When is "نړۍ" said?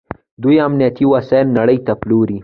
1.59-1.77